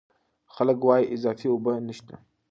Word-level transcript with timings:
خلک 0.55 0.77
وايي 0.87 1.05
اضافي 1.15 1.47
اوبه 1.51 1.73
نشته. 1.87 2.15